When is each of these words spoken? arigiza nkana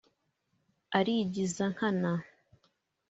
arigiza 0.97 1.63
nkana 1.73 2.11